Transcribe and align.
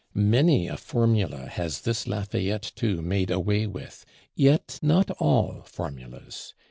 Many 0.15 0.67
a 0.67 0.77
"formula" 0.77 1.45
has 1.45 1.81
this 1.81 2.07
Lafayette, 2.07 2.71
too, 2.75 3.03
made 3.03 3.29
away 3.29 3.67
with; 3.67 4.03
yet 4.35 4.79
not 4.81 5.11
all 5.19 5.61
formulas. 5.67 6.55